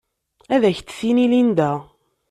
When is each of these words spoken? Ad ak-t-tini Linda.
Ad 0.53 0.63
ak-t-tini 0.69 1.25
Linda. 1.31 1.71